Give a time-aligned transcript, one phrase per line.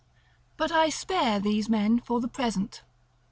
[0.57, 2.81] But I spare these men for the present.